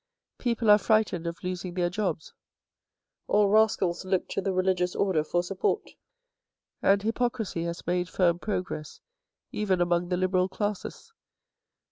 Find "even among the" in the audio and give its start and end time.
9.51-10.17